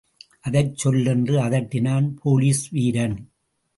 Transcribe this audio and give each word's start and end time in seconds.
அதைச் 0.41 0.77
சொல் 0.77 1.05
என்று 1.05 1.35
அதட்டினான் 1.39 2.07
போலீஸ் 2.21 2.69
வீரன். 2.69 3.17